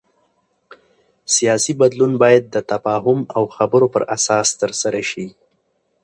سیاسي 1.35 1.73
بدلون 1.81 2.11
باید 2.21 2.43
د 2.49 2.55
تفاهم 2.71 3.19
او 3.35 3.43
خبرو 3.55 3.87
پر 3.93 4.03
اساس 4.15 4.47
ترسره 4.61 5.01
شي 5.11 5.27